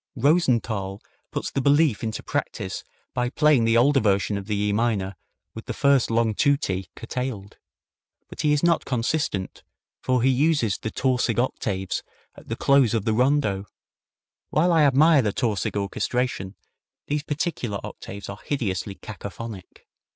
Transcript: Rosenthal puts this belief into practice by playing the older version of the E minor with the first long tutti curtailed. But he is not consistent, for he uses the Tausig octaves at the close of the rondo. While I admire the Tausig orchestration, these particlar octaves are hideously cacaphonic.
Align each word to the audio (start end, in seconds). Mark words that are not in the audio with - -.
Rosenthal 0.15 0.99
puts 1.31 1.51
this 1.51 1.61
belief 1.61 2.03
into 2.03 2.23
practice 2.23 2.83
by 3.13 3.29
playing 3.29 3.65
the 3.65 3.77
older 3.77 3.99
version 3.99 4.35
of 4.35 4.47
the 4.47 4.55
E 4.59 4.73
minor 4.73 5.15
with 5.53 5.67
the 5.67 5.75
first 5.75 6.09
long 6.09 6.33
tutti 6.33 6.89
curtailed. 6.95 7.57
But 8.27 8.41
he 8.41 8.51
is 8.51 8.63
not 8.63 8.83
consistent, 8.83 9.61
for 10.01 10.23
he 10.23 10.29
uses 10.31 10.79
the 10.79 10.89
Tausig 10.89 11.37
octaves 11.37 12.01
at 12.33 12.47
the 12.47 12.55
close 12.55 12.95
of 12.95 13.05
the 13.05 13.13
rondo. 13.13 13.67
While 14.49 14.73
I 14.73 14.85
admire 14.85 15.21
the 15.21 15.31
Tausig 15.31 15.75
orchestration, 15.77 16.55
these 17.05 17.21
particlar 17.21 17.77
octaves 17.85 18.27
are 18.27 18.39
hideously 18.43 18.95
cacaphonic. 18.95 19.85